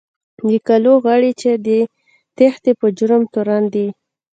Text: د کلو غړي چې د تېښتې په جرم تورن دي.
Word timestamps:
د 0.47 0.49
کلو 0.67 0.93
غړي 1.05 1.31
چې 1.41 1.51
د 1.67 1.69
تېښتې 2.37 2.71
په 2.79 2.87
جرم 2.97 3.21
تورن 3.33 3.63
دي. 3.73 3.87